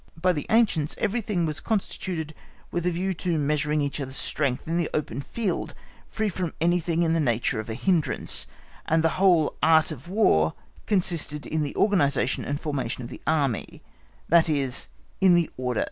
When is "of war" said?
9.91-10.55